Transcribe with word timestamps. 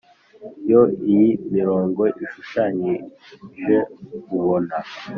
yo 0.71 0.81
iyi 1.11 1.29
mirongo 1.55 2.03
ishushanyije 2.23 3.77
ubona, 4.37 4.75